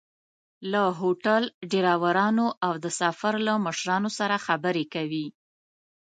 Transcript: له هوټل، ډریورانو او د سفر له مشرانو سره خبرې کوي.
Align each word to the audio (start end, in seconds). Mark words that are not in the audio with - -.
له 0.71 0.83
هوټل، 0.99 1.43
ډریورانو 1.71 2.47
او 2.65 2.73
د 2.83 2.85
سفر 2.99 3.33
له 3.47 3.53
مشرانو 3.65 4.09
سره 4.19 4.35
خبرې 4.45 4.85
کوي. 4.93 5.27